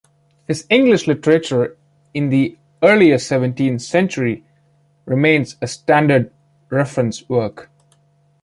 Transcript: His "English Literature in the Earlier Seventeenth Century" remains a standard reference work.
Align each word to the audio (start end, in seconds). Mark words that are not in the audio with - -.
His 0.47 0.65
"English 0.71 1.05
Literature 1.05 1.77
in 2.15 2.29
the 2.29 2.57
Earlier 2.81 3.19
Seventeenth 3.19 3.83
Century" 3.83 4.43
remains 5.05 5.57
a 5.61 5.67
standard 5.67 6.33
reference 6.71 7.29
work. 7.29 7.69